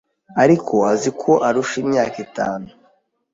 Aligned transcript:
Ariko 0.43 0.73
azi 0.93 1.09
ko 1.21 1.31
arusha 1.47 1.75
imyaka 1.83 2.17
itanu 2.25 2.67